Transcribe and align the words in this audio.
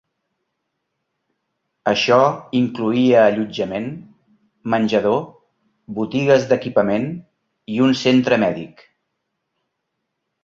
Això 1.89 2.15
incloïa 2.59 3.19
allotjament, 3.33 3.91
menjador, 4.75 5.21
botigues 5.99 6.47
d'equipament 6.53 7.07
i 7.75 7.77
un 7.89 7.93
centre 8.07 8.41
mèdic. 8.45 8.83